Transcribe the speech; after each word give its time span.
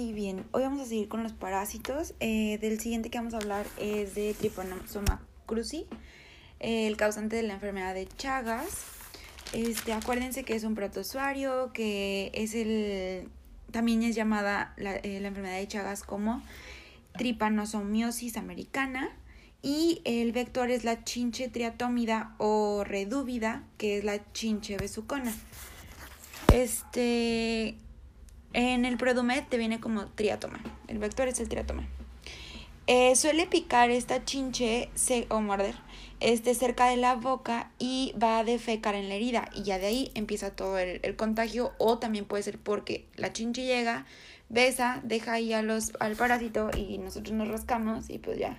Muy 0.00 0.14
bien, 0.14 0.46
hoy 0.52 0.62
vamos 0.62 0.80
a 0.80 0.86
seguir 0.86 1.08
con 1.08 1.22
los 1.22 1.34
parásitos. 1.34 2.14
Eh, 2.20 2.56
del 2.62 2.80
siguiente 2.80 3.10
que 3.10 3.18
vamos 3.18 3.34
a 3.34 3.36
hablar 3.36 3.66
es 3.76 4.14
de 4.14 4.32
Trypanosoma 4.32 5.20
cruzi, 5.44 5.86
eh, 6.58 6.86
el 6.86 6.96
causante 6.96 7.36
de 7.36 7.42
la 7.42 7.52
enfermedad 7.52 7.92
de 7.92 8.08
Chagas. 8.08 8.86
Este, 9.52 9.92
acuérdense 9.92 10.42
que 10.42 10.54
es 10.54 10.64
un 10.64 10.74
protozoario, 10.74 11.74
que 11.74 12.30
es 12.32 12.54
el, 12.54 13.28
también 13.72 14.02
es 14.02 14.14
llamada 14.14 14.72
la, 14.78 14.96
eh, 14.96 15.20
la 15.20 15.28
enfermedad 15.28 15.58
de 15.58 15.68
Chagas 15.68 16.02
como 16.02 16.42
tripanosomiosis 17.18 18.38
americana 18.38 19.14
y 19.60 20.00
el 20.06 20.32
vector 20.32 20.70
es 20.70 20.82
la 20.82 21.04
chinche 21.04 21.48
triatómida 21.48 22.34
o 22.38 22.84
redúvida, 22.84 23.64
que 23.76 23.98
es 23.98 24.04
la 24.04 24.32
chinche 24.32 24.78
besucona. 24.78 25.34
Este, 26.54 27.76
en 28.52 28.84
el 28.84 28.96
Produmet 28.96 29.48
te 29.48 29.58
viene 29.58 29.80
como 29.80 30.06
triatoma. 30.06 30.60
El 30.88 30.98
vector 30.98 31.28
es 31.28 31.40
el 31.40 31.48
triatoma. 31.48 31.86
Eh, 32.86 33.14
suele 33.14 33.46
picar 33.46 33.90
esta 33.90 34.24
chinche 34.24 34.90
o 35.28 35.40
morder 35.40 35.76
este, 36.18 36.54
cerca 36.54 36.86
de 36.86 36.96
la 36.96 37.14
boca 37.14 37.70
y 37.78 38.14
va 38.20 38.38
a 38.38 38.44
defecar 38.44 38.94
en 38.94 39.08
la 39.08 39.14
herida. 39.14 39.48
Y 39.54 39.62
ya 39.62 39.78
de 39.78 39.86
ahí 39.86 40.10
empieza 40.14 40.56
todo 40.56 40.78
el, 40.78 41.00
el 41.02 41.16
contagio. 41.16 41.72
O 41.78 41.98
también 41.98 42.24
puede 42.24 42.42
ser 42.42 42.58
porque 42.58 43.06
la 43.16 43.32
chinche 43.32 43.64
llega, 43.64 44.06
besa, 44.48 45.00
deja 45.04 45.34
ahí 45.34 45.52
a 45.52 45.62
los, 45.62 45.92
al 46.00 46.16
parásito 46.16 46.70
y 46.76 46.98
nosotros 46.98 47.32
nos 47.32 47.48
rascamos 47.48 48.10
y 48.10 48.18
pues 48.18 48.38
ya 48.38 48.58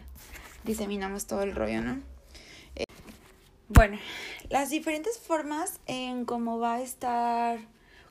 diseminamos 0.64 1.28
todo 1.28 1.44
el 1.44 1.54
rollo, 1.54 1.82
¿no? 1.82 2.00
Eh, 2.76 2.86
bueno, 3.68 3.98
las 4.50 4.70
diferentes 4.70 5.20
formas 5.20 5.80
en 5.88 6.26
cómo 6.26 6.60
va 6.60 6.76
a 6.76 6.82
estar 6.82 7.60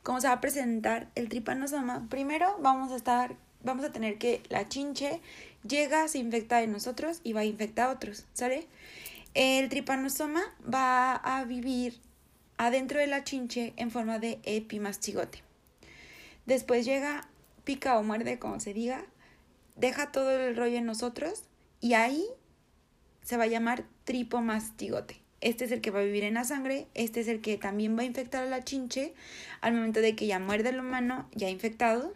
cómo 0.03 0.21
se 0.21 0.29
va 0.29 0.35
a 0.35 0.41
presentar 0.41 1.09
el 1.15 1.29
tripanosoma, 1.29 2.07
primero 2.09 2.57
vamos 2.61 2.93
a 2.93 2.97
estar, 2.97 3.37
vamos 3.63 3.85
a 3.85 3.93
tener 3.93 4.19
que 4.19 4.43
la 4.49 4.69
chinche 4.69 5.21
llega, 5.67 6.09
se 6.09 6.19
infecta 6.19 6.59
de 6.59 6.67
nosotros 6.67 7.21
y 7.25 7.33
va 7.33 7.41
a 7.41 7.45
infectar 7.45 7.89
a 7.89 7.93
otros, 7.93 8.27
¿sale? 8.33 8.67
El 9.35 9.69
tripanosoma 9.69 10.43
va 10.63 11.15
a 11.15 11.45
vivir 11.45 12.01
adentro 12.57 12.99
de 12.99 13.07
la 13.07 13.25
chinche 13.25 13.73
en 13.77 13.91
forma 13.91 14.19
de 14.19 14.41
epimastigote. 14.45 15.43
Después 16.47 16.85
llega, 16.85 17.29
pica 17.65 17.99
o 17.99 18.03
muerde, 18.03 18.39
como 18.39 18.61
se 18.61 18.75
diga, 18.75 19.05
deja 19.77 20.13
todo 20.13 20.31
el 20.31 20.57
rollo 20.57 20.79
en 20.79 20.87
nosotros 20.87 21.45
y 21.81 21.95
ahí 21.95 22.25
se 23.23 23.37
va 23.37 23.45
a 23.45 23.49
llamar 23.49 23.85
tripomastigote. 24.05 25.20
Este 25.41 25.65
es 25.65 25.73
el 25.73 25.81
que 25.81 25.91
va 25.91 26.01
a 26.01 26.05
vivir 26.05 26.25
en 26.25 26.35
la 26.35 26.45
sangre, 26.45 26.87
este 26.95 27.21
es 27.21 27.29
el 27.29 27.41
que 27.41 27.57
también 27.57 27.97
va 27.97 28.03
a 28.03 28.07
infectar 28.07 28.45
a 28.45 28.51
la 28.51 28.63
chinche 28.63 29.15
al 29.61 29.75
momento 29.75 30.01
de 30.01 30.15
que 30.15 30.27
ya 30.27 30.39
muerde 30.39 30.69
el 30.71 30.81
humano, 30.81 31.29
ya 31.35 31.49
infectado. 31.49 32.13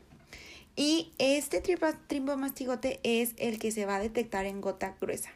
Y 0.76 1.12
este 1.18 1.60
tripomastigote 1.60 3.00
es 3.02 3.34
el 3.38 3.58
que 3.58 3.70
se 3.70 3.86
va 3.86 3.96
a 3.96 4.00
detectar 4.00 4.44
en 4.44 4.60
gota 4.60 4.96
gruesa 5.00 5.30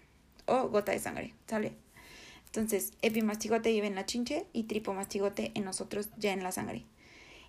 o 0.46 0.68
gota 0.68 0.92
de 0.92 0.98
sangre, 0.98 1.34
¿sale? 1.46 1.72
Entonces, 2.46 2.92
epimastigote 3.02 3.70
vive 3.70 3.86
en 3.86 3.94
la 3.94 4.06
chinche 4.06 4.46
y 4.52 4.64
tripomastigote 4.64 5.52
en 5.54 5.64
nosotros 5.64 6.08
ya 6.16 6.32
en 6.32 6.42
la 6.42 6.50
sangre. 6.50 6.84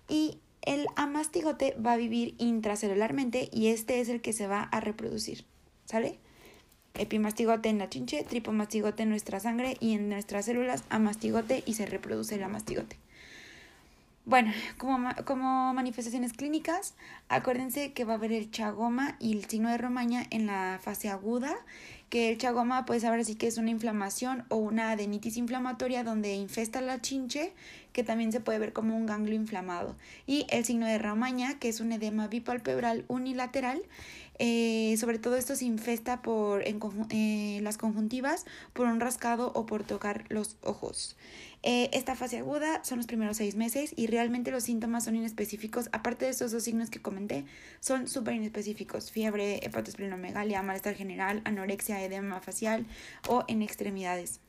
Y 0.08 0.38
el 0.62 0.86
amastigote 0.96 1.74
va 1.84 1.94
a 1.94 1.96
vivir 1.96 2.34
intracelularmente 2.38 3.48
y 3.52 3.68
este 3.68 4.00
es 4.00 4.08
el 4.08 4.20
que 4.20 4.32
se 4.32 4.46
va 4.46 4.62
a 4.62 4.80
reproducir, 4.80 5.44
¿sale? 5.84 6.18
Epimastigote 6.94 7.68
en 7.68 7.78
la 7.78 7.88
chinche, 7.88 8.24
tripomastigote 8.24 9.02
en 9.02 9.10
nuestra 9.10 9.40
sangre 9.40 9.76
y 9.80 9.94
en 9.94 10.08
nuestras 10.08 10.44
células 10.44 10.84
amastigote 10.90 11.62
y 11.66 11.74
se 11.74 11.86
reproduce 11.86 12.34
el 12.34 12.42
amastigote. 12.42 12.96
Bueno, 14.26 14.52
como, 14.76 15.08
como 15.24 15.72
manifestaciones 15.72 16.34
clínicas, 16.34 16.94
acuérdense 17.28 17.92
que 17.92 18.04
va 18.04 18.12
a 18.12 18.16
haber 18.16 18.32
el 18.32 18.50
chagoma 18.50 19.16
y 19.18 19.32
el 19.32 19.46
signo 19.46 19.70
de 19.70 19.78
romaña 19.78 20.24
en 20.30 20.46
la 20.46 20.78
fase 20.80 21.08
aguda, 21.08 21.56
que 22.10 22.28
el 22.28 22.38
chagoma 22.38 22.84
puede 22.84 23.00
saber 23.00 23.24
si 23.24 23.34
que 23.34 23.46
es 23.46 23.56
una 23.56 23.70
inflamación 23.70 24.44
o 24.48 24.56
una 24.56 24.90
adenitis 24.90 25.36
inflamatoria 25.36 26.04
donde 26.04 26.34
infesta 26.34 26.80
la 26.80 27.00
chinche, 27.00 27.52
que 27.92 28.04
también 28.04 28.30
se 28.30 28.40
puede 28.40 28.58
ver 28.58 28.72
como 28.72 28.96
un 28.96 29.06
ganglio 29.06 29.34
inflamado. 29.34 29.96
Y 30.26 30.46
el 30.50 30.64
signo 30.64 30.86
de 30.86 30.98
romaña, 30.98 31.58
que 31.58 31.68
es 31.68 31.80
un 31.80 31.92
edema 31.92 32.28
bipalpebral 32.28 33.04
unilateral, 33.08 33.80
eh, 34.42 34.96
sobre 34.96 35.18
todo 35.18 35.36
esto 35.36 35.54
se 35.54 35.66
infesta 35.66 36.22
por 36.22 36.66
en, 36.66 36.80
eh, 37.10 37.60
las 37.62 37.76
conjuntivas, 37.76 38.46
por 38.72 38.86
un 38.86 38.98
rascado 38.98 39.52
o 39.54 39.66
por 39.66 39.84
tocar 39.84 40.24
los 40.30 40.56
ojos. 40.62 41.18
Eh, 41.62 41.90
esta 41.92 42.16
fase 42.16 42.38
aguda 42.38 42.82
son 42.82 42.96
los 42.96 43.06
primeros 43.06 43.36
seis 43.36 43.54
meses 43.54 43.92
y 43.94 44.06
realmente 44.06 44.50
los 44.50 44.64
síntomas 44.64 45.04
son 45.04 45.16
inespecíficos. 45.16 45.90
Aparte 45.92 46.24
de 46.24 46.30
estos 46.30 46.52
dos 46.52 46.62
signos 46.62 46.88
que 46.88 47.02
comenté, 47.02 47.44
son 47.80 48.08
súper 48.08 48.32
inespecíficos. 48.32 49.10
Fiebre, 49.10 49.60
hepatosplenomegalia, 49.62 50.62
malestar 50.62 50.94
general, 50.94 51.42
anorexia, 51.44 52.02
edema 52.02 52.40
facial 52.40 52.86
o 53.28 53.44
en 53.46 53.60
extremidades 53.60 54.40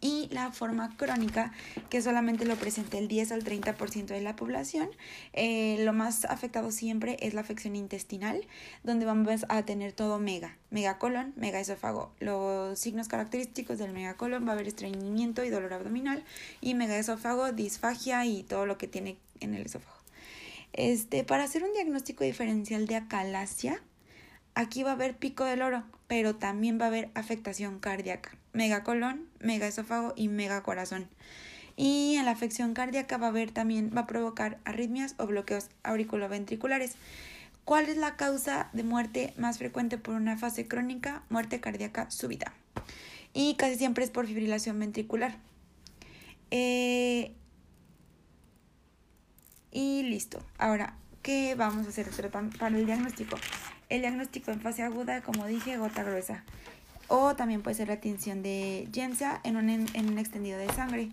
y 0.00 0.28
la 0.32 0.52
forma 0.52 0.96
crónica 0.96 1.52
que 1.88 2.02
solamente 2.02 2.44
lo 2.44 2.56
presenta 2.56 2.98
el 2.98 3.08
10 3.08 3.32
al 3.32 3.44
30% 3.44 4.06
de 4.06 4.20
la 4.20 4.36
población. 4.36 4.88
Eh, 5.32 5.78
lo 5.84 5.92
más 5.92 6.24
afectado 6.24 6.70
siempre 6.70 7.16
es 7.20 7.34
la 7.34 7.42
afección 7.42 7.76
intestinal, 7.76 8.46
donde 8.82 9.06
vamos 9.06 9.44
a 9.48 9.62
tener 9.64 9.92
todo 9.92 10.18
mega, 10.18 10.56
megacolon, 10.70 11.32
megaesófago. 11.36 12.12
Los 12.20 12.78
signos 12.78 13.08
característicos 13.08 13.78
del 13.78 13.92
megacolon 13.92 14.46
va 14.46 14.50
a 14.50 14.54
haber 14.54 14.68
estreñimiento 14.68 15.44
y 15.44 15.50
dolor 15.50 15.72
abdominal 15.72 16.24
y 16.60 16.74
megaesófago, 16.74 17.52
disfagia 17.52 18.24
y 18.24 18.42
todo 18.42 18.66
lo 18.66 18.78
que 18.78 18.88
tiene 18.88 19.18
en 19.40 19.54
el 19.54 19.66
esófago. 19.66 19.96
Este, 20.72 21.24
para 21.24 21.44
hacer 21.44 21.64
un 21.64 21.72
diagnóstico 21.72 22.24
diferencial 22.24 22.86
de 22.86 22.96
acalasia, 22.96 23.82
aquí 24.54 24.82
va 24.82 24.90
a 24.90 24.94
haber 24.94 25.16
pico 25.16 25.44
del 25.44 25.62
oro, 25.62 25.84
pero 26.06 26.36
también 26.36 26.80
va 26.80 26.84
a 26.84 26.88
haber 26.88 27.10
afectación 27.14 27.78
cardíaca 27.78 28.30
megacolon, 28.52 29.28
megaesófago 29.40 30.12
y 30.16 30.28
megacorazón. 30.28 31.08
Y 31.76 32.16
en 32.16 32.24
la 32.24 32.32
afección 32.32 32.74
cardíaca 32.74 33.16
va 33.16 33.26
a 33.26 33.30
haber 33.30 33.52
también, 33.52 33.90
va 33.96 34.02
a 34.02 34.06
provocar 34.06 34.58
arritmias 34.64 35.14
o 35.18 35.26
bloqueos 35.26 35.68
auriculoventriculares. 35.82 36.94
¿Cuál 37.64 37.88
es 37.88 37.96
la 37.96 38.16
causa 38.16 38.68
de 38.72 38.82
muerte 38.82 39.32
más 39.36 39.58
frecuente 39.58 39.96
por 39.96 40.14
una 40.14 40.36
fase 40.36 40.66
crónica? 40.66 41.22
Muerte 41.30 41.60
cardíaca 41.60 42.10
súbita. 42.10 42.52
Y 43.32 43.54
casi 43.54 43.76
siempre 43.76 44.04
es 44.04 44.10
por 44.10 44.26
fibrilación 44.26 44.78
ventricular. 44.78 45.36
Eh, 46.50 47.32
y 49.70 50.02
listo. 50.02 50.42
Ahora, 50.58 50.94
¿qué 51.22 51.54
vamos 51.54 51.86
a 51.86 51.90
hacer 51.90 52.10
para 52.30 52.76
el 52.76 52.86
diagnóstico? 52.86 53.36
El 53.90 54.00
diagnóstico 54.00 54.50
en 54.50 54.60
fase 54.60 54.82
aguda, 54.82 55.20
como 55.20 55.46
dije, 55.46 55.76
gota 55.76 56.02
gruesa 56.02 56.44
o 57.10 57.34
también 57.34 57.60
puede 57.60 57.74
ser 57.74 57.88
la 57.88 58.00
tinción 58.00 58.40
de 58.42 58.88
Jensa 58.94 59.40
en 59.42 59.56
un, 59.56 59.68
en 59.68 60.08
un 60.08 60.18
extendido 60.18 60.58
de 60.58 60.68
sangre. 60.72 61.10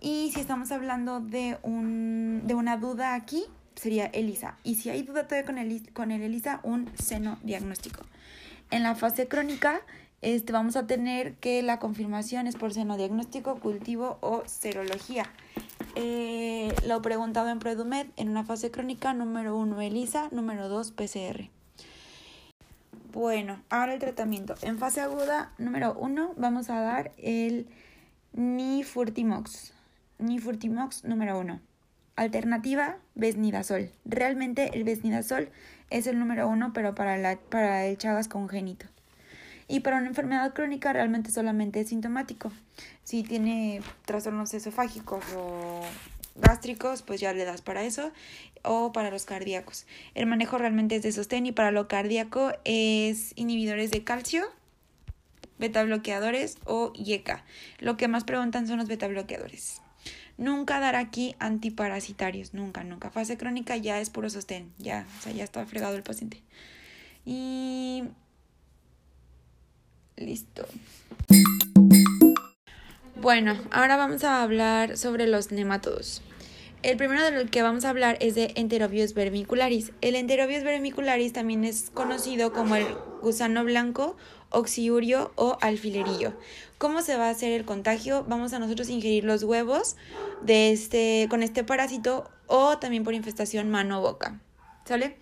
Y 0.00 0.30
si 0.32 0.40
estamos 0.40 0.70
hablando 0.72 1.20
de, 1.20 1.56
un, 1.62 2.42
de 2.44 2.54
una 2.54 2.76
duda 2.76 3.14
aquí, 3.14 3.44
sería 3.76 4.06
ELISA. 4.06 4.58
Y 4.62 4.74
si 4.74 4.90
hay 4.90 5.02
duda 5.02 5.26
todavía 5.26 5.46
con 5.46 5.56
el, 5.56 5.92
con 5.94 6.10
el 6.10 6.20
ELISA, 6.20 6.60
un 6.64 6.90
seno 6.98 7.38
diagnóstico. 7.42 8.02
En 8.70 8.82
la 8.82 8.94
fase 8.94 9.26
crónica, 9.26 9.80
este, 10.20 10.52
vamos 10.52 10.76
a 10.76 10.86
tener 10.86 11.34
que 11.36 11.62
la 11.62 11.78
confirmación 11.78 12.46
es 12.46 12.56
por 12.56 12.74
seno 12.74 12.98
diagnóstico, 12.98 13.58
cultivo 13.58 14.18
o 14.20 14.42
serología. 14.44 15.24
Eh, 15.96 16.74
lo 16.86 17.00
preguntado 17.00 17.48
en 17.48 17.58
Predumed 17.58 18.06
en 18.16 18.28
una 18.28 18.44
fase 18.44 18.70
crónica, 18.70 19.14
número 19.14 19.56
1 19.56 19.80
ELISA, 19.80 20.28
número 20.30 20.68
2 20.68 20.92
PCR. 20.92 21.59
Bueno, 23.12 23.60
ahora 23.70 23.94
el 23.94 23.98
tratamiento. 23.98 24.54
En 24.62 24.78
fase 24.78 25.00
aguda, 25.00 25.50
número 25.58 25.94
uno, 25.94 26.32
vamos 26.36 26.70
a 26.70 26.80
dar 26.80 27.10
el 27.16 27.66
Nifurtimox. 28.34 29.72
Nifurtimox 30.18 31.04
número 31.04 31.40
uno. 31.40 31.60
Alternativa, 32.14 32.98
Besnidazol. 33.16 33.90
Realmente 34.04 34.70
el 34.74 34.84
Besnidazol 34.84 35.48
es 35.88 36.06
el 36.06 36.20
número 36.20 36.46
uno, 36.46 36.72
pero 36.72 36.94
para, 36.94 37.16
la, 37.16 37.36
para 37.36 37.86
el 37.86 37.98
Chagas 37.98 38.28
congénito. 38.28 38.86
Y 39.66 39.80
para 39.80 39.96
una 39.96 40.06
enfermedad 40.06 40.54
crónica 40.54 40.92
realmente 40.92 41.32
solamente 41.32 41.80
es 41.80 41.88
sintomático. 41.88 42.52
Si 43.02 43.24
tiene 43.24 43.82
trastornos 44.04 44.54
esofágicos 44.54 45.24
o 45.36 45.80
gástricos, 46.34 47.02
pues 47.02 47.20
ya 47.20 47.32
le 47.32 47.44
das 47.44 47.62
para 47.62 47.84
eso, 47.84 48.12
o 48.62 48.92
para 48.92 49.10
los 49.10 49.24
cardíacos. 49.24 49.86
El 50.14 50.26
manejo 50.26 50.58
realmente 50.58 50.96
es 50.96 51.02
de 51.02 51.12
sostén 51.12 51.46
y 51.46 51.52
para 51.52 51.70
lo 51.70 51.88
cardíaco 51.88 52.52
es 52.64 53.32
inhibidores 53.36 53.90
de 53.90 54.04
calcio, 54.04 54.44
beta 55.58 55.82
bloqueadores 55.84 56.58
o 56.64 56.92
IECA. 56.94 57.44
Lo 57.78 57.96
que 57.96 58.08
más 58.08 58.24
preguntan 58.24 58.66
son 58.66 58.78
los 58.78 58.88
beta 58.88 59.08
bloqueadores. 59.08 59.80
Nunca 60.38 60.80
dar 60.80 60.96
aquí 60.96 61.36
antiparasitarios, 61.38 62.54
nunca, 62.54 62.82
nunca. 62.82 63.10
Fase 63.10 63.36
crónica 63.36 63.76
ya 63.76 64.00
es 64.00 64.08
puro 64.08 64.30
sostén, 64.30 64.72
ya, 64.78 65.06
o 65.18 65.22
sea, 65.22 65.32
ya 65.32 65.44
está 65.44 65.64
fregado 65.66 65.96
el 65.96 66.02
paciente. 66.02 66.42
Y 67.26 68.04
listo. 70.16 70.66
Bueno, 73.20 73.54
ahora 73.70 73.98
vamos 73.98 74.24
a 74.24 74.42
hablar 74.42 74.96
sobre 74.96 75.26
los 75.26 75.52
nematodos. 75.52 76.22
El 76.82 76.96
primero 76.96 77.22
del 77.22 77.50
que 77.50 77.60
vamos 77.60 77.84
a 77.84 77.90
hablar 77.90 78.16
es 78.20 78.34
de 78.34 78.54
Enterobius 78.56 79.12
vermicularis. 79.12 79.92
El 80.00 80.14
Enterobius 80.14 80.64
vermicularis 80.64 81.34
también 81.34 81.64
es 81.64 81.90
conocido 81.92 82.54
como 82.54 82.76
el 82.76 82.86
gusano 83.20 83.62
blanco, 83.62 84.16
oxiurio 84.48 85.32
o 85.34 85.58
alfilerillo. 85.60 86.32
¿Cómo 86.78 87.02
se 87.02 87.18
va 87.18 87.26
a 87.26 87.30
hacer 87.30 87.52
el 87.52 87.66
contagio? 87.66 88.24
Vamos 88.26 88.54
a 88.54 88.58
nosotros 88.58 88.88
ingerir 88.88 89.24
los 89.24 89.42
huevos 89.42 89.96
de 90.40 90.72
este, 90.72 91.26
con 91.28 91.42
este 91.42 91.62
parásito 91.62 92.30
o 92.46 92.78
también 92.78 93.04
por 93.04 93.12
infestación 93.12 93.70
mano-boca. 93.70 94.40
¿Sale? 94.86 95.18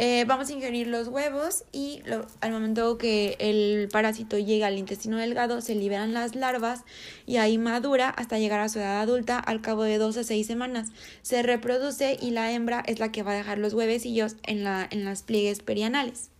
Eh, 0.00 0.24
vamos 0.28 0.48
a 0.48 0.52
ingerir 0.52 0.86
los 0.86 1.08
huevos 1.08 1.64
y 1.72 2.02
al 2.40 2.52
momento 2.52 2.98
que 2.98 3.36
el 3.40 3.88
parásito 3.88 4.38
llega 4.38 4.68
al 4.68 4.78
intestino 4.78 5.16
delgado 5.16 5.60
se 5.60 5.74
liberan 5.74 6.14
las 6.14 6.36
larvas 6.36 6.84
y 7.26 7.38
ahí 7.38 7.58
madura 7.58 8.08
hasta 8.08 8.38
llegar 8.38 8.60
a 8.60 8.68
su 8.68 8.78
edad 8.78 9.00
adulta 9.00 9.40
al 9.40 9.60
cabo 9.60 9.82
de 9.82 9.98
dos 9.98 10.16
a 10.16 10.22
seis 10.22 10.46
semanas. 10.46 10.90
Se 11.22 11.42
reproduce 11.42 12.16
y 12.22 12.30
la 12.30 12.52
hembra 12.52 12.84
es 12.86 13.00
la 13.00 13.10
que 13.10 13.24
va 13.24 13.32
a 13.32 13.34
dejar 13.34 13.58
los 13.58 13.74
huevecillos 13.74 14.36
en 14.44 14.62
las 14.62 15.22
pliegues 15.24 15.62
perianales. 15.62 16.30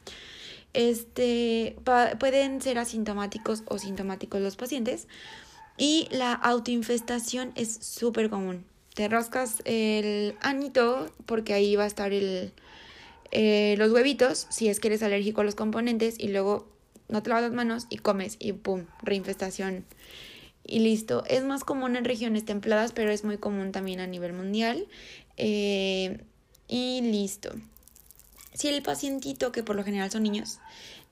Este, 0.72 1.74
pueden 2.20 2.62
ser 2.62 2.78
asintomáticos 2.78 3.64
o 3.66 3.78
sintomáticos 3.78 4.40
los 4.40 4.54
pacientes 4.54 5.08
y 5.76 6.06
la 6.12 6.32
autoinfestación 6.32 7.50
es 7.56 7.74
súper 7.74 8.30
común. 8.30 8.64
Te 8.94 9.08
rascas 9.08 9.62
el 9.64 10.36
anito 10.42 11.12
porque 11.26 11.54
ahí 11.54 11.74
va 11.74 11.82
a 11.84 11.88
estar 11.88 12.12
el 12.12 12.52
eh, 13.30 13.74
los 13.78 13.92
huevitos 13.92 14.46
si 14.50 14.68
es 14.68 14.80
que 14.80 14.88
eres 14.88 15.02
alérgico 15.02 15.40
a 15.40 15.44
los 15.44 15.54
componentes 15.54 16.16
y 16.18 16.28
luego 16.28 16.68
no 17.08 17.22
te 17.22 17.30
lavas 17.30 17.44
las 17.44 17.52
manos 17.52 17.86
y 17.90 17.98
comes 17.98 18.36
y 18.38 18.52
pum, 18.52 18.86
reinfestación 19.02 19.84
y 20.64 20.80
listo. 20.80 21.24
Es 21.26 21.44
más 21.44 21.64
común 21.64 21.96
en 21.96 22.04
regiones 22.04 22.44
templadas, 22.44 22.92
pero 22.92 23.10
es 23.10 23.24
muy 23.24 23.38
común 23.38 23.72
también 23.72 24.00
a 24.00 24.06
nivel 24.06 24.34
mundial. 24.34 24.86
Eh, 25.36 26.18
y 26.68 27.00
listo. 27.00 27.50
Si 28.52 28.68
el 28.68 28.82
pacientito, 28.82 29.50
que 29.50 29.62
por 29.62 29.76
lo 29.76 29.84
general 29.84 30.10
son 30.10 30.24
niños, 30.24 30.60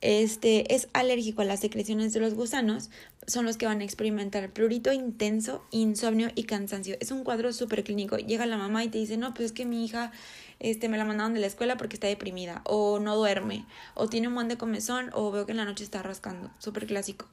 este, 0.03 0.75
es 0.75 0.89
alérgico 0.93 1.43
a 1.43 1.47
las 1.47 1.61
secreciones 1.61 2.13
de 2.13 2.21
los 2.21 2.35
gusanos, 2.35 2.91
son 3.27 3.47
los 3.47 3.57
que 3.57 3.67
van 3.67 3.81
a 3.81 3.85
experimentar 3.85 4.53
prurito 4.53 4.93
intenso, 4.93 5.65
insomnio 5.71 6.29
y 6.35 6.45
cansancio. 6.45 6.97
Es 7.01 7.11
un 7.11 7.25
cuadro 7.25 7.53
súper 7.53 7.83
clínico. 7.83 8.19
Llega 8.19 8.47
la 8.47 8.59
mamá 8.59 8.85
y 8.85 8.89
te 8.89 8.99
dice, 8.99 9.17
no, 9.17 9.33
pues 9.33 9.47
es 9.47 9.53
que 9.53 9.65
mi 9.65 9.85
hija 9.85 10.13
este, 10.59 10.89
me 10.89 10.99
la 10.99 11.05
mandaron 11.05 11.35
de 11.35 11.41
la 11.41 11.47
escuela 11.47 11.77
porque 11.77 11.97
está 11.97 12.07
deprimida, 12.07 12.63
o 12.65 12.99
no 12.99 13.17
duerme, 13.17 13.67
o 13.95 14.09
tiene 14.09 14.29
un 14.29 14.35
buen 14.35 14.49
de 14.49 14.57
comezón, 14.57 15.11
o 15.13 15.31
veo 15.31 15.47
que 15.47 15.53
en 15.53 15.59
la 15.59 15.65
noche 15.65 15.85
está 15.85 16.03
rascando, 16.03 16.51
súper 16.59 16.87
clásico. 16.87 17.27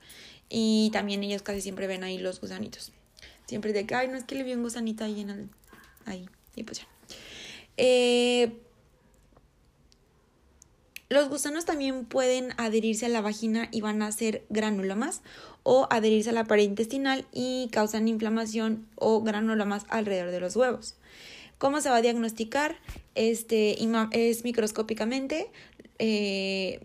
Y 0.50 0.90
también 0.92 1.24
ellos 1.24 1.42
casi 1.42 1.62
siempre 1.62 1.88
ven 1.88 2.04
ahí 2.04 2.18
los 2.18 2.42
gusanitos. 2.42 2.92
Siempre 3.46 3.74
de 3.74 3.86
que, 3.86 3.96
ay, 3.96 4.08
no 4.08 4.18
es 4.18 4.24
que 4.24 4.36
le 4.36 4.44
vi 4.44 4.54
un 4.54 4.64
gusanito 4.64 5.04
ahí 5.04 5.22
en 5.22 5.30
el... 5.30 5.50
Ahí, 6.06 6.28
y 6.56 6.64
pues 6.64 6.80
ya. 6.80 6.88
Eh, 7.78 8.52
los 11.10 11.30
gusanos 11.30 11.66
también 11.66 12.06
pueden 12.06 12.54
adherirse 12.58 13.06
a 13.06 13.10
la 13.10 13.22
vagina 13.22 13.68
y 13.72 13.82
van 13.82 14.02
a 14.02 14.12
ser 14.12 14.46
granulomas 14.50 15.22
o 15.62 15.88
adherirse 15.90 16.32
a 16.32 16.34
la 16.34 16.46
pared 16.46 16.64
intestinal 16.64 17.26
y 17.32 17.70
causan 17.72 18.08
inflamación 18.08 18.88
o 18.96 19.22
granulomas 19.22 19.86
alrededor 19.90 20.32
de 20.32 20.40
los 20.40 20.56
huevos. 20.56 20.96
¿Cómo 21.64 21.80
se 21.80 21.90
va 21.90 21.96
a 21.96 22.02
diagnosticar? 22.02 22.76
Este, 23.16 23.78
es 24.12 24.44
microscópicamente. 24.44 25.50
Eh, 25.98 26.82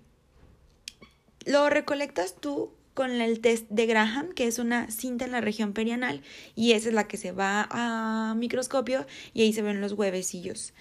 lo 1.46 1.68
recolectas 1.68 2.36
tú 2.40 2.70
con 2.94 3.10
el 3.10 3.40
test 3.40 3.68
de 3.70 3.86
Graham, 3.86 4.30
que 4.34 4.46
es 4.46 4.60
una 4.60 4.88
cinta 4.88 5.24
en 5.24 5.32
la 5.32 5.40
región 5.40 5.72
perianal, 5.72 6.22
y 6.54 6.74
esa 6.74 6.90
es 6.90 6.94
la 6.94 7.08
que 7.08 7.16
se 7.16 7.32
va 7.32 7.66
a 7.72 8.36
microscopio 8.36 9.04
y 9.34 9.42
ahí 9.42 9.52
se 9.52 9.62
ven 9.62 9.80
los 9.80 9.94
huevecillos. 9.94 10.74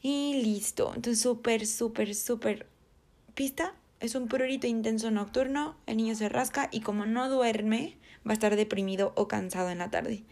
Y 0.00 0.40
listo. 0.44 0.92
Entonces, 0.94 1.20
súper, 1.20 1.66
súper, 1.66 2.14
súper 2.14 2.68
pista. 3.34 3.74
Es 3.98 4.14
un 4.14 4.28
prurito 4.28 4.68
intenso 4.68 5.10
nocturno, 5.10 5.76
el 5.86 5.96
niño 5.96 6.14
se 6.14 6.28
rasca 6.28 6.68
y 6.70 6.78
como 6.78 7.06
no 7.06 7.28
duerme, 7.28 7.96
va 8.26 8.30
a 8.30 8.34
estar 8.34 8.56
deprimido 8.56 9.12
o 9.16 9.28
cansado 9.28 9.70
en 9.70 9.78
la 9.78 9.90
tarde. 9.90 10.24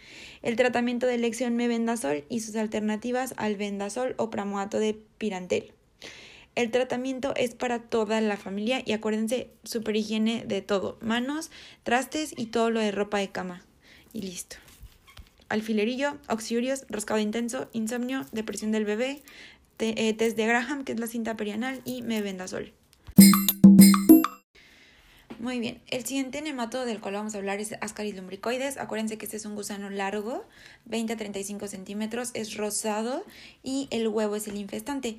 El 0.42 0.56
tratamiento 0.56 1.06
de 1.06 1.14
elección 1.14 1.56
mebendazol 1.56 2.24
y 2.28 2.40
sus 2.40 2.56
alternativas 2.56 3.34
al 3.36 3.56
vendasol 3.56 4.14
o 4.18 4.30
pramoato 4.30 4.78
de 4.78 4.98
pirantel. 5.18 5.72
El 6.54 6.70
tratamiento 6.70 7.34
es 7.36 7.54
para 7.54 7.80
toda 7.80 8.20
la 8.20 8.36
familia 8.36 8.82
y 8.84 8.92
acuérdense, 8.92 9.50
super 9.64 9.96
higiene 9.96 10.44
de 10.46 10.62
todo, 10.62 10.98
manos, 11.00 11.50
trastes 11.82 12.32
y 12.36 12.46
todo 12.46 12.70
lo 12.70 12.80
de 12.80 12.92
ropa 12.92 13.18
de 13.18 13.30
cama. 13.30 13.64
Y 14.12 14.22
listo. 14.22 14.56
Alfilerillo, 15.48 16.16
oxiurios, 16.28 16.86
roscado 16.88 17.18
intenso, 17.18 17.68
insomnio, 17.72 18.24
depresión 18.32 18.70
del 18.70 18.84
bebé, 18.84 19.22
eh, 19.78 20.14
test 20.14 20.36
de 20.36 20.46
Graham, 20.46 20.84
que 20.84 20.92
es 20.92 21.00
la 21.00 21.08
cinta 21.08 21.36
perianal, 21.36 21.82
y 21.84 22.02
mebendazol. 22.02 22.72
Muy 25.44 25.58
bien, 25.58 25.82
el 25.88 26.06
siguiente 26.06 26.40
nemato 26.40 26.86
del 26.86 27.02
cual 27.02 27.16
vamos 27.16 27.34
a 27.34 27.36
hablar 27.36 27.60
es 27.60 27.74
Ascaris 27.82 28.16
lumbricoides. 28.16 28.78
Acuérdense 28.78 29.18
que 29.18 29.26
este 29.26 29.36
es 29.36 29.44
un 29.44 29.54
gusano 29.54 29.90
largo, 29.90 30.46
20 30.86 31.12
a 31.12 31.16
35 31.18 31.68
centímetros, 31.68 32.30
es 32.32 32.56
rosado 32.56 33.26
y 33.62 33.86
el 33.90 34.08
huevo 34.08 34.36
es 34.36 34.48
el 34.48 34.56
infestante. 34.56 35.18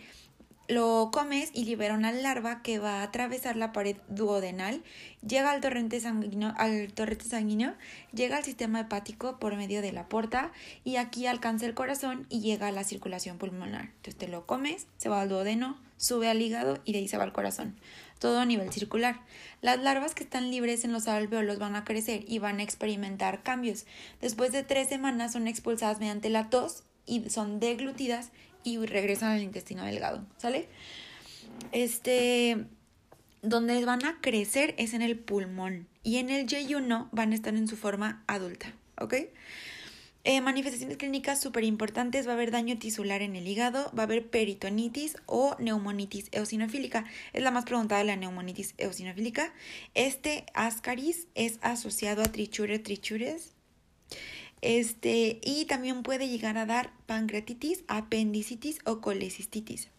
Lo 0.67 1.11
comes 1.11 1.51
y 1.53 1.65
libera 1.65 1.93
una 1.93 2.11
larva 2.11 2.63
que 2.63 2.79
va 2.79 3.01
a 3.01 3.03
atravesar 3.03 3.55
la 3.55 3.71
pared 3.71 3.97
duodenal, 4.07 4.81
llega 5.25 5.51
al 5.51 5.61
torrente 5.61 5.99
sanguíneo, 5.99 6.53
al 6.57 6.91
torrente 6.91 7.25
sanguíneo, 7.25 7.75
llega 8.13 8.37
al 8.37 8.43
sistema 8.43 8.79
hepático 8.79 9.37
por 9.37 9.55
medio 9.55 9.83
de 9.83 9.91
la 9.91 10.09
porta 10.09 10.51
y 10.83 10.95
aquí 10.95 11.27
alcanza 11.27 11.67
el 11.67 11.75
corazón 11.75 12.25
y 12.29 12.39
llega 12.39 12.67
a 12.67 12.71
la 12.71 12.83
circulación 12.83 13.37
pulmonar. 13.37 13.91
Entonces 13.97 14.15
te 14.15 14.27
lo 14.27 14.47
comes, 14.47 14.87
se 14.97 15.07
va 15.07 15.21
al 15.21 15.29
duodeno, 15.29 15.77
sube 15.97 16.29
al 16.29 16.41
hígado 16.41 16.79
y 16.83 16.93
de 16.93 16.99
ahí 16.99 17.07
se 17.07 17.17
va 17.17 17.25
al 17.25 17.33
corazón 17.33 17.75
todo 18.19 18.39
a 18.39 18.45
nivel 18.45 18.71
circular. 18.71 19.19
Las 19.61 19.79
larvas 19.79 20.15
que 20.15 20.23
están 20.23 20.49
libres 20.49 20.83
en 20.83 20.93
los 20.93 21.07
alveolos 21.07 21.59
van 21.59 21.75
a 21.75 21.83
crecer 21.83 22.23
y 22.27 22.39
van 22.39 22.59
a 22.59 22.63
experimentar 22.63 23.43
cambios. 23.43 23.85
Después 24.21 24.51
de 24.51 24.63
tres 24.63 24.89
semanas 24.89 25.33
son 25.33 25.47
expulsadas 25.47 25.99
mediante 25.99 26.29
la 26.29 26.49
tos 26.49 26.83
y 27.05 27.29
son 27.29 27.59
deglutidas 27.59 28.31
y 28.65 28.77
regresan 28.85 29.31
al 29.31 29.41
intestino 29.41 29.85
delgado, 29.85 30.25
¿sale? 30.37 30.67
Este, 31.71 32.65
donde 33.41 33.85
van 33.85 34.03
a 34.03 34.19
crecer 34.19 34.75
es 34.77 34.93
en 34.93 35.01
el 35.01 35.17
pulmón 35.17 35.87
y 36.03 36.17
en 36.17 36.29
el 36.29 36.47
yeyuno 36.47 37.07
van 37.13 37.31
a 37.31 37.35
estar 37.35 37.55
en 37.55 37.69
su 37.69 37.77
forma 37.77 38.23
adulta, 38.27 38.73
¿ok? 38.99 39.13
Eh, 40.27 40.41
manifestaciones 40.41 40.97
clínicas 40.97 41.39
súper 41.39 41.63
importantes, 41.63 42.25
va 42.25 42.31
a 42.31 42.33
haber 42.33 42.49
daño 42.49 42.79
tisular 42.79 43.21
en 43.21 43.35
el 43.35 43.47
hígado, 43.47 43.91
va 43.95 44.03
a 44.03 44.05
haber 44.05 44.27
peritonitis 44.27 45.17
o 45.27 45.55
neumonitis 45.59 46.29
eosinofílica. 46.31 47.05
Es 47.31 47.43
la 47.43 47.51
más 47.51 47.65
preguntada 47.65 48.03
la 48.03 48.15
neumonitis 48.15 48.73
eosinofílica. 48.79 49.53
Este 49.93 50.47
ascaris 50.55 51.27
es 51.35 51.59
asociado 51.61 52.23
a 52.23 52.31
trichuria 52.31 52.81
trichures. 52.81 53.53
Este, 54.61 55.39
y 55.43 55.65
también 55.65 56.03
puede 56.03 56.27
llegar 56.27 56.57
a 56.57 56.65
dar 56.65 56.91
pancreatitis, 57.05 57.83
apendicitis 57.87 58.79
o 58.85 59.01
colecistitis. 59.01 59.89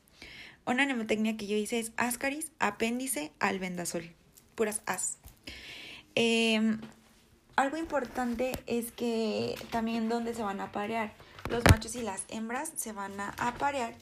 Una 0.66 0.84
neumotecnia 0.84 1.36
que 1.36 1.46
yo 1.46 1.56
hice 1.56 1.78
es 1.78 1.92
ascaris, 1.96 2.50
apéndice, 2.58 3.32
albendazol. 3.38 4.12
Puras 4.54 4.82
as. 4.86 5.18
Eh, 6.14 6.78
algo 7.56 7.76
importante 7.78 8.52
es 8.66 8.92
que 8.92 9.54
también 9.70 10.08
donde 10.08 10.34
se 10.34 10.42
van 10.42 10.60
a 10.60 10.64
aparear 10.64 11.14
los 11.48 11.62
machos 11.70 11.94
y 11.94 12.02
las 12.02 12.24
hembras 12.28 12.70
se 12.76 12.92
van 12.92 13.18
a 13.18 13.34
aparear 13.38 13.94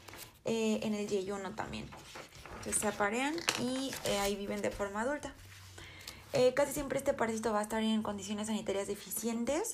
eh, 0.44 0.80
en 0.82 0.94
el 0.94 1.06
yeyuno 1.06 1.54
también. 1.54 1.86
Entonces 2.58 2.80
se 2.80 2.88
aparean 2.88 3.34
y 3.60 3.92
eh, 4.06 4.18
ahí 4.18 4.34
viven 4.36 4.60
de 4.60 4.70
forma 4.70 5.02
adulta. 5.02 5.32
Eh, 6.32 6.52
casi 6.54 6.72
siempre 6.72 6.98
este 6.98 7.14
parásito 7.14 7.52
va 7.52 7.60
a 7.60 7.62
estar 7.62 7.82
en 7.82 8.02
condiciones 8.02 8.48
sanitarias 8.48 8.88
deficientes 8.88 9.70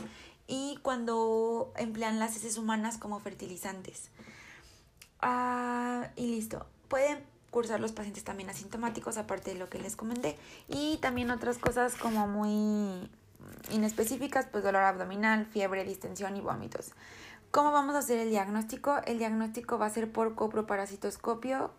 y 0.51 0.79
cuando 0.83 1.73
emplean 1.77 2.19
las 2.19 2.35
heces 2.37 2.59
humanas 2.59 2.99
como 2.99 3.21
fertilizantes. 3.21 4.11
Ah, 5.21 6.09
y 6.17 6.27
listo. 6.27 6.67
Pueden 6.89 7.25
cursar 7.51 7.79
los 7.79 7.93
pacientes 7.93 8.25
también 8.25 8.51
asintomáticos, 8.51 9.17
aparte 9.17 9.53
de 9.53 9.59
lo 9.61 9.69
que 9.69 9.79
les 9.79 9.95
comenté. 9.95 10.37
Y 10.67 10.99
también 10.99 11.31
otras 11.31 11.59
cosas 11.59 11.95
como 11.95 12.27
muy 12.27 13.09
inespecíficas, 13.71 14.47
pues 14.51 14.65
dolor 14.65 14.83
abdominal, 14.83 15.47
fiebre, 15.47 15.85
distensión 15.85 16.37
y 16.37 16.41
vómitos. 16.41 16.93
¿Cómo 17.53 17.71
vamos 17.71 17.95
a 17.95 17.99
hacer 17.99 18.19
el 18.19 18.31
diagnóstico? 18.31 19.01
El 19.07 19.19
diagnóstico 19.19 19.79
va 19.79 19.87
a 19.87 19.91
ser 19.91 20.11
por 20.11 20.35
coproparasitoscopio, 20.35 21.71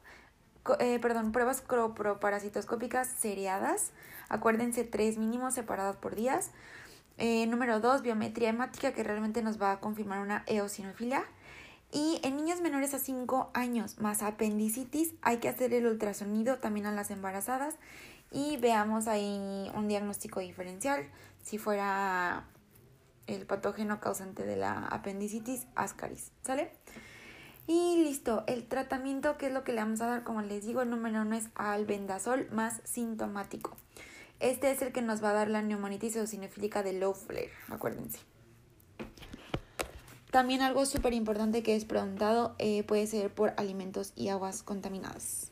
eh, 0.79 0.99
perdón, 0.99 1.33
pruebas 1.33 1.59
coproparasitoscópicas 1.59 3.07
seriadas. 3.07 3.91
Acuérdense, 4.29 4.85
tres 4.85 5.17
mínimos 5.17 5.55
separados 5.55 5.97
por 5.97 6.15
días. 6.15 6.51
Eh, 7.23 7.45
número 7.45 7.79
dos, 7.79 8.01
biometría 8.01 8.49
hemática 8.49 8.93
que 8.93 9.03
realmente 9.03 9.43
nos 9.43 9.61
va 9.61 9.73
a 9.73 9.79
confirmar 9.79 10.21
una 10.21 10.43
eosinofilia. 10.47 11.23
Y 11.91 12.19
en 12.23 12.35
niños 12.35 12.61
menores 12.61 12.95
a 12.95 12.97
5 12.97 13.51
años 13.53 13.99
más 13.99 14.23
apendicitis 14.23 15.13
hay 15.21 15.37
que 15.37 15.47
hacer 15.47 15.71
el 15.75 15.85
ultrasonido 15.85 16.57
también 16.57 16.87
a 16.87 16.91
las 16.91 17.11
embarazadas 17.11 17.75
y 18.31 18.57
veamos 18.57 19.07
ahí 19.07 19.69
un 19.75 19.87
diagnóstico 19.87 20.39
diferencial 20.39 21.05
si 21.43 21.59
fuera 21.59 22.45
el 23.27 23.45
patógeno 23.45 23.99
causante 23.99 24.43
de 24.43 24.55
la 24.55 24.87
apendicitis, 24.87 25.67
Ascaris, 25.75 26.31
¿sale? 26.41 26.71
Y 27.67 28.03
listo, 28.03 28.45
el 28.47 28.65
tratamiento, 28.67 29.37
que 29.37 29.45
es 29.45 29.53
lo 29.53 29.63
que 29.63 29.73
le 29.73 29.81
vamos 29.81 30.01
a 30.01 30.07
dar? 30.07 30.23
Como 30.23 30.41
les 30.41 30.65
digo, 30.65 30.81
el 30.81 30.89
número 30.89 31.21
uno 31.21 31.35
es 31.35 31.49
albendazol 31.53 32.49
más 32.51 32.81
sintomático. 32.83 33.77
Este 34.41 34.71
es 34.71 34.81
el 34.81 34.91
que 34.91 35.03
nos 35.03 35.23
va 35.23 35.29
a 35.29 35.33
dar 35.33 35.49
la 35.51 35.61
neumonitis 35.61 36.15
eosinofílica 36.15 36.81
de 36.81 36.93
low 36.93 37.13
flare, 37.13 37.51
acuérdense. 37.69 38.17
También 40.31 40.61
algo 40.61 40.87
súper 40.87 41.13
importante 41.13 41.61
que 41.61 41.75
es 41.75 41.85
preguntado 41.85 42.55
eh, 42.57 42.81
puede 42.81 43.05
ser 43.05 43.31
por 43.31 43.53
alimentos 43.57 44.13
y 44.15 44.29
aguas 44.29 44.63
contaminadas. 44.63 45.51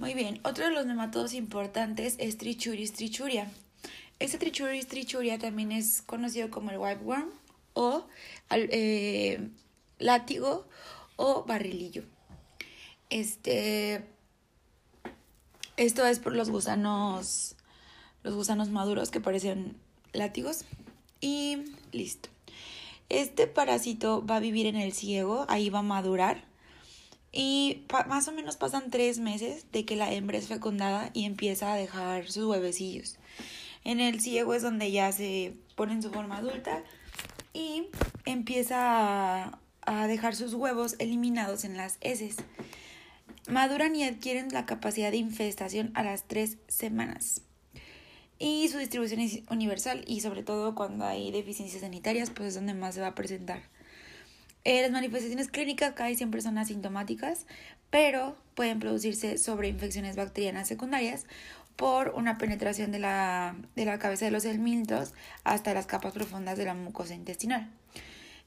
Muy 0.00 0.14
bien, 0.14 0.40
otro 0.42 0.64
de 0.64 0.72
los 0.72 0.86
nematodos 0.86 1.34
importantes 1.34 2.16
es 2.18 2.36
Trichuris 2.36 2.94
trichuria. 2.94 3.48
Este 4.18 4.38
Trichuris 4.38 4.88
trichuria 4.88 5.38
también 5.38 5.70
es 5.70 6.02
conocido 6.02 6.50
como 6.50 6.72
el 6.72 6.78
wipeworm 6.78 7.30
o 7.74 8.08
eh, 8.50 9.50
látigo 9.98 10.66
o 11.18 11.44
barrilillo. 11.44 12.04
Este, 13.10 14.06
esto 15.76 16.06
es 16.06 16.18
por 16.18 16.34
los 16.34 16.48
gusanos 16.48 17.56
los 18.22 18.34
gusanos 18.34 18.70
maduros 18.70 19.10
que 19.10 19.20
parecen 19.20 19.76
látigos. 20.12 20.64
Y 21.20 21.58
listo. 21.92 22.28
Este 23.08 23.46
parásito 23.46 24.24
va 24.24 24.36
a 24.36 24.40
vivir 24.40 24.66
en 24.66 24.76
el 24.76 24.92
ciego, 24.92 25.46
ahí 25.48 25.70
va 25.70 25.80
a 25.80 25.82
madurar. 25.82 26.44
Y 27.32 27.84
más 28.08 28.28
o 28.28 28.32
menos 28.32 28.56
pasan 28.56 28.90
tres 28.90 29.18
meses 29.18 29.66
de 29.72 29.84
que 29.84 29.96
la 29.96 30.12
hembra 30.12 30.38
es 30.38 30.46
fecundada 30.46 31.10
y 31.14 31.24
empieza 31.24 31.72
a 31.72 31.76
dejar 31.76 32.30
sus 32.30 32.44
huevecillos. 32.44 33.16
En 33.84 34.00
el 34.00 34.20
ciego 34.20 34.54
es 34.54 34.62
donde 34.62 34.90
ya 34.90 35.12
se 35.12 35.54
pone 35.74 35.94
en 35.94 36.02
su 36.02 36.10
forma 36.10 36.38
adulta 36.38 36.82
y 37.52 37.88
empieza 38.24 39.44
a, 39.44 39.58
a 39.88 40.06
dejar 40.06 40.36
sus 40.36 40.54
huevos 40.54 40.96
eliminados 40.98 41.64
en 41.64 41.76
las 41.76 41.98
heces. 42.00 42.36
Maduran 43.48 43.96
y 43.96 44.04
adquieren 44.04 44.48
la 44.52 44.66
capacidad 44.66 45.10
de 45.10 45.16
infestación 45.16 45.90
a 45.94 46.02
las 46.02 46.24
tres 46.24 46.58
semanas 46.68 47.42
y 48.38 48.68
su 48.68 48.78
distribución 48.78 49.20
es 49.20 49.40
universal 49.50 50.04
y 50.06 50.20
sobre 50.20 50.42
todo 50.42 50.74
cuando 50.74 51.04
hay 51.04 51.30
deficiencias 51.30 51.82
sanitarias 51.82 52.30
pues 52.30 52.48
es 52.48 52.54
donde 52.54 52.74
más 52.74 52.94
se 52.94 53.00
va 53.00 53.08
a 53.08 53.14
presentar. 53.14 53.62
Eh, 54.64 54.82
las 54.82 54.90
manifestaciones 54.90 55.48
clínicas 55.48 55.94
casi 55.94 56.14
siempre 56.14 56.40
son 56.40 56.58
asintomáticas, 56.58 57.46
pero 57.90 58.36
pueden 58.54 58.80
producirse 58.80 59.38
sobre 59.38 59.68
infecciones 59.68 60.16
bacterianas 60.16 60.68
secundarias 60.68 61.26
por 61.76 62.10
una 62.10 62.38
penetración 62.38 62.92
de 62.92 62.98
la, 62.98 63.56
de 63.76 63.84
la 63.84 63.98
cabeza 63.98 64.24
de 64.24 64.30
los 64.30 64.44
helmintos 64.44 65.14
hasta 65.44 65.74
las 65.74 65.86
capas 65.86 66.12
profundas 66.12 66.58
de 66.58 66.64
la 66.64 66.74
mucosa 66.74 67.14
intestinal. 67.14 67.70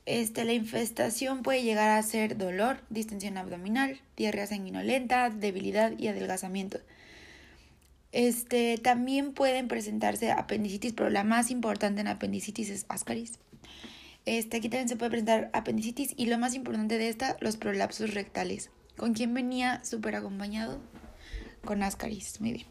Este, 0.05 0.46
la 0.46 0.53
infestación 0.53 1.43
puede 1.43 1.63
llegar 1.63 1.91
a 1.91 2.03
ser 2.03 2.38
dolor, 2.38 2.81
distensión 2.89 3.38
abdominal, 3.38 4.01
diarrea 4.17 4.48
sanguinolenta, 4.48 5.29
debilidad 5.29 5.93
y 5.98 6.08
adelgazamiento. 6.08 6.79
Este, 8.12 8.77
también 8.77 9.34
pueden 9.34 9.67
presentarse 9.67 10.31
apendicitis, 10.31 10.93
pero 10.93 11.10
la 11.10 11.24
más 11.24 11.51
importante 11.51 12.01
en 12.01 12.08
apendicitis 12.08 12.70
es 12.70 12.86
ascaris. 12.89 13.39
Este, 14.25 14.58
aquí 14.58 14.70
también 14.70 14.89
se 14.89 14.98
puede 14.98 15.12
presentar 15.12 15.50
apendicitis 15.53 16.13
y 16.17 16.25
lo 16.25 16.38
más 16.38 16.53
importante 16.53 16.98
de 16.98 17.10
esta, 17.10 17.38
los 17.39 17.58
prolapsos 17.58 18.13
rectales. 18.13 18.70
¿Con 18.98 19.13
quién 19.13 19.34
venía 19.34 19.84
súper 19.84 20.15
acompañado? 20.15 20.79
Con 21.63 21.84
ascaris, 21.84 22.41
muy 22.41 22.53
bien. 22.53 22.67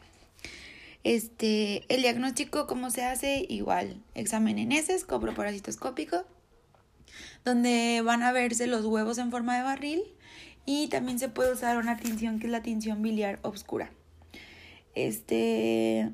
Este, 1.03 1.85
el 1.89 2.03
diagnóstico, 2.03 2.67
¿cómo 2.67 2.91
se 2.91 3.05
hace? 3.05 3.47
Igual, 3.49 4.03
examen 4.15 4.59
en 4.59 4.73
heces, 4.73 5.05
coproparasitoscópico, 5.05 6.27
donde 7.45 8.03
van 8.05 8.23
a 8.23 8.33
verse 8.33 8.67
los 8.67 8.85
huevos 8.85 9.19
en 9.19 9.31
forma 9.31 9.57
de 9.57 9.63
barril 9.63 10.03
y 10.67 10.89
también 10.89 11.19
se 11.19 11.29
puede 11.29 11.53
usar 11.53 11.79
una 11.79 11.97
tinción 11.97 12.39
que 12.39 12.47
es 12.47 12.53
la 12.53 12.63
tinción 12.63 13.03
biliar 13.03 13.39
obscura. 13.43 13.91
Este 14.95 16.11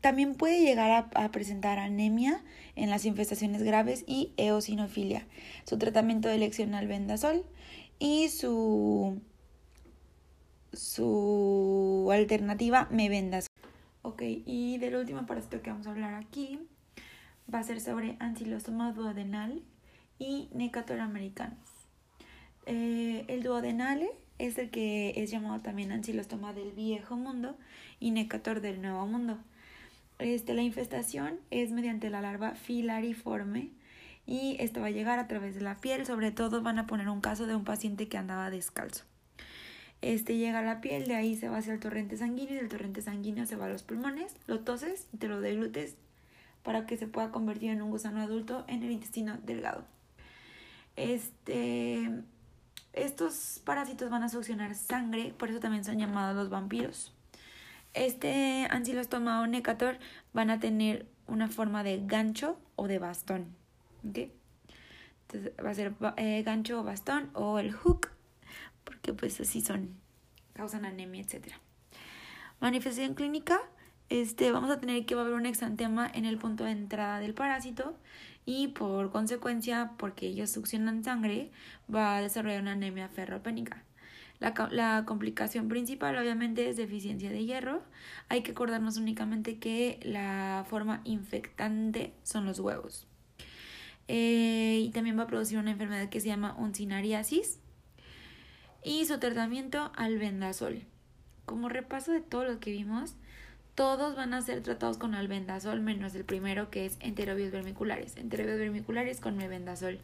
también 0.00 0.34
puede 0.34 0.60
llegar 0.60 1.08
a, 1.14 1.30
presentar 1.32 1.78
anemia 1.78 2.40
en 2.76 2.90
las 2.90 3.04
infestaciones 3.04 3.62
graves 3.62 4.04
y 4.06 4.32
eosinofilia. 4.36 5.26
Su 5.64 5.78
tratamiento 5.78 6.28
de 6.28 6.36
elección 6.36 6.74
al 6.74 6.86
vendasol 6.86 7.44
y 7.98 8.28
su, 8.28 9.20
su 10.72 12.08
alternativa 12.12 12.88
mebendazol. 12.90 13.50
Ok, 14.02 14.22
y 14.22 14.78
del 14.78 14.94
último 14.94 15.26
parásito 15.26 15.60
que 15.60 15.70
vamos 15.70 15.88
a 15.88 15.90
hablar 15.90 16.14
aquí 16.14 16.60
va 17.52 17.58
a 17.58 17.64
ser 17.64 17.80
sobre 17.80 18.16
ancilostoma 18.20 18.92
duodenal 18.92 19.62
y 20.18 20.48
necator 20.52 21.00
americanos. 21.00 21.58
Eh, 22.66 23.24
el 23.28 23.42
duodenale 23.42 24.10
es 24.38 24.58
el 24.58 24.70
que 24.70 25.14
es 25.16 25.30
llamado 25.30 25.60
también 25.60 25.92
ancilostoma 25.92 26.52
del 26.52 26.72
viejo 26.72 27.16
mundo 27.16 27.56
y 28.00 28.10
necator 28.10 28.60
del 28.60 28.82
nuevo 28.82 29.06
mundo. 29.06 29.38
Este, 30.18 30.54
la 30.54 30.62
infestación 30.62 31.38
es 31.50 31.70
mediante 31.72 32.10
la 32.10 32.22
larva 32.22 32.54
filariforme 32.54 33.70
y 34.26 34.56
esto 34.58 34.80
va 34.80 34.86
a 34.86 34.90
llegar 34.90 35.18
a 35.18 35.28
través 35.28 35.54
de 35.54 35.60
la 35.60 35.76
piel. 35.76 36.06
Sobre 36.06 36.32
todo 36.32 36.62
van 36.62 36.78
a 36.78 36.86
poner 36.86 37.08
un 37.08 37.20
caso 37.20 37.46
de 37.46 37.54
un 37.54 37.64
paciente 37.64 38.08
que 38.08 38.18
andaba 38.18 38.50
descalzo. 38.50 39.04
Este 40.02 40.36
llega 40.36 40.58
a 40.58 40.62
la 40.62 40.80
piel, 40.80 41.06
de 41.06 41.14
ahí 41.14 41.36
se 41.36 41.48
va 41.48 41.58
hacia 41.58 41.72
el 41.72 41.80
torrente 41.80 42.16
sanguíneo 42.16 42.54
y 42.54 42.58
del 42.58 42.68
torrente 42.68 43.00
sanguíneo 43.00 43.46
se 43.46 43.56
va 43.56 43.64
a 43.66 43.68
los 43.68 43.82
pulmones, 43.82 44.36
lo 44.46 44.60
toses 44.60 45.08
y 45.12 45.16
te 45.16 45.28
lo 45.28 45.40
deglutes 45.40 45.96
para 46.62 46.86
que 46.86 46.96
se 46.96 47.06
pueda 47.06 47.30
convertir 47.30 47.70
en 47.70 47.80
un 47.80 47.90
gusano 47.90 48.20
adulto 48.20 48.64
en 48.68 48.82
el 48.82 48.90
intestino 48.90 49.38
delgado. 49.44 49.84
Este 50.96 52.10
estos 52.96 53.60
parásitos 53.64 54.10
van 54.10 54.22
a 54.22 54.28
succionar 54.30 54.74
sangre, 54.74 55.34
por 55.36 55.50
eso 55.50 55.60
también 55.60 55.84
son 55.84 55.98
llamados 55.98 56.34
los 56.34 56.48
vampiros. 56.48 57.12
Este 57.92 58.66
ancilostoma 58.70 59.42
o 59.42 59.46
necator 59.46 59.98
van 60.32 60.50
a 60.50 60.58
tener 60.58 61.06
una 61.26 61.48
forma 61.48 61.82
de 61.82 62.00
gancho 62.04 62.58
o 62.74 62.88
de 62.88 62.98
bastón. 62.98 63.54
Entonces 64.02 65.52
va 65.62 65.70
a 65.70 65.74
ser 65.74 65.94
eh, 66.16 66.42
gancho 66.42 66.80
o 66.80 66.84
bastón 66.84 67.30
o 67.34 67.58
el 67.58 67.72
hook, 67.72 68.08
porque 68.84 69.12
pues 69.12 69.40
así 69.40 69.60
son, 69.60 69.94
causan 70.54 70.86
anemia, 70.86 71.22
etc. 71.22 71.52
Manifestación 72.60 73.14
clínica, 73.14 73.60
este, 74.08 74.52
vamos 74.52 74.70
a 74.70 74.80
tener 74.80 75.04
que 75.06 75.14
va 75.14 75.22
a 75.22 75.24
haber 75.24 75.36
un 75.36 75.46
exantema 75.46 76.10
en 76.12 76.24
el 76.24 76.38
punto 76.38 76.64
de 76.64 76.70
entrada 76.70 77.20
del 77.20 77.34
parásito 77.34 77.96
y 78.44 78.68
por 78.68 79.10
consecuencia, 79.10 79.92
porque 79.98 80.28
ellos 80.28 80.50
succionan 80.50 81.02
sangre, 81.02 81.50
va 81.92 82.16
a 82.16 82.22
desarrollar 82.22 82.62
una 82.62 82.72
anemia 82.72 83.08
ferropénica. 83.08 83.82
La, 84.38 84.54
la, 84.70 85.04
complicación 85.06 85.68
principal 85.68 86.16
obviamente 86.16 86.68
es 86.68 86.76
deficiencia 86.76 87.30
de 87.30 87.44
hierro. 87.44 87.82
Hay 88.28 88.42
que 88.42 88.52
acordarnos 88.52 88.98
únicamente 88.98 89.58
que 89.58 89.98
la 90.02 90.64
forma 90.68 91.00
infectante 91.04 92.12
son 92.22 92.44
los 92.44 92.60
huevos. 92.60 93.06
Eh, 94.08 94.80
y 94.82 94.90
también 94.90 95.18
va 95.18 95.24
a 95.24 95.26
producir 95.26 95.58
una 95.58 95.72
enfermedad 95.72 96.08
que 96.08 96.20
se 96.20 96.28
llama 96.28 96.54
uncinariasis. 96.58 97.58
Y 98.84 99.06
su 99.06 99.18
tratamiento 99.18 99.90
albendazol. 99.96 100.82
Como 101.44 101.68
repaso 101.68 102.12
de 102.12 102.20
todo 102.20 102.44
lo 102.44 102.60
que 102.60 102.70
vimos, 102.70 103.16
todos 103.76 104.16
van 104.16 104.32
a 104.32 104.40
ser 104.40 104.62
tratados 104.62 104.96
con 104.96 105.14
albendazol, 105.14 105.80
menos 105.80 106.14
el 106.14 106.24
primero 106.24 106.70
que 106.70 106.86
es 106.86 106.96
enterobios 107.00 107.52
vermiculares. 107.52 108.16
Enterobios 108.16 108.58
vermiculares 108.58 109.20
con 109.20 109.36
mebendazol. 109.36 110.00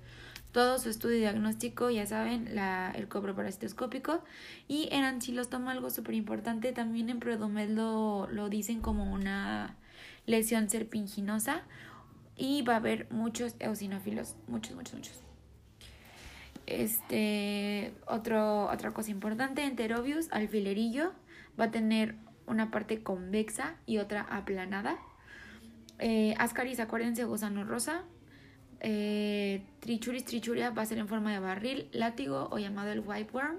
Todo 0.52 0.79
su 0.79 0.91
estudio 0.91 1.17
diagnóstico, 1.17 1.88
ya 1.88 2.05
saben, 2.05 2.49
el 2.95 3.09
coproparasitoscópico. 3.09 4.23
Y 4.69 4.91
en 4.93 5.05
ancilostoma, 5.05 5.73
algo 5.73 5.88
súper 5.88 6.14
importante, 6.14 6.73
también 6.73 7.09
en 7.09 7.19
Predomed 7.19 7.71
lo, 7.71 8.29
lo 8.31 8.50
dicen 8.50 8.83
como 8.83 9.11
una 9.11 9.75
lesión 10.26 10.69
serpinginosa. 10.69 11.62
Y 12.37 12.61
va 12.62 12.75
a 12.75 12.76
haber 12.76 13.11
muchos 13.11 13.57
eosinófilos, 13.59 14.37
muchos, 14.49 14.76
muchos, 14.76 14.95
muchos. 14.95 15.21
Este, 16.67 17.95
otro, 18.07 18.67
otra 18.71 18.93
cosa 18.93 19.11
importante, 19.11 19.64
enterobius, 19.64 20.29
alfilerillo, 20.31 21.12
va 21.59 21.64
a 21.64 21.71
tener 21.71 22.17
una 22.46 22.70
parte 22.70 23.02
convexa 23.02 23.76
y 23.87 23.99
otra 23.99 24.22
aplanada. 24.22 24.96
Eh, 25.99 26.34
ascaris, 26.38 26.80
acuérdense, 26.80 27.25
gusano 27.25 27.64
rosa. 27.64 28.02
Eh, 28.80 29.64
trichuris 29.80 30.25
trichuria 30.25 30.70
va 30.70 30.82
a 30.82 30.87
ser 30.87 30.99
en 30.99 31.06
forma 31.06 31.32
de 31.32 31.38
barril, 31.38 31.88
látigo 31.92 32.49
o 32.50 32.58
llamado 32.58 32.90
el 32.90 33.00
wipeworm. 33.00 33.58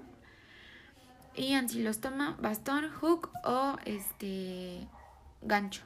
Y 1.36 1.54
ancilostoma, 1.54 2.36
bastón, 2.40 2.90
hook 2.90 3.30
o 3.44 3.76
este 3.84 4.86
gancho. 5.42 5.82